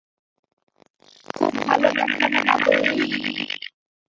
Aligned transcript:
খুব 1.29 1.53
ভালো 1.61 1.87
একখানা 1.95 2.39
কাপড় 2.49 2.81
নিবি? 2.89 3.19